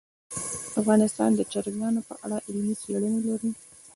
[0.81, 3.51] افغانستان د چرګان په اړه علمي څېړنې لري.